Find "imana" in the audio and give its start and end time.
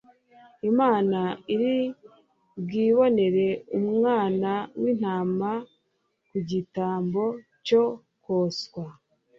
0.69-1.19